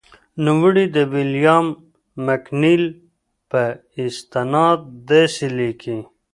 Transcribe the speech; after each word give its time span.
نوموړی 0.45 0.85
د 0.95 0.97
ویلیام 1.13 1.65
مکنیل 2.25 2.83
په 3.51 3.63
استناد 4.05 4.79
داسې 5.09 5.45
لیکي. 5.59 5.99